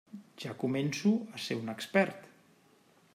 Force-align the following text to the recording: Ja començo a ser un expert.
Ja 0.43 0.53
començo 0.63 1.11
a 1.39 1.43
ser 1.45 1.59
un 1.61 1.71
expert. 1.77 2.29